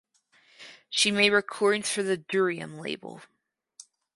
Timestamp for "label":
2.81-3.21